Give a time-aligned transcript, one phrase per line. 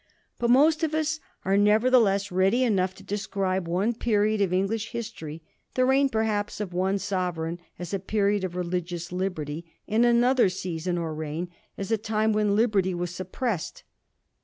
[0.39, 5.43] But most of us are, nevertheless, ready enough to describe one period of English history,
[5.75, 10.97] the reign perhaps of one sovereign, as a period of religious liberty, and another season,
[10.97, 13.83] or reign, as a time when liberty was sup pressed.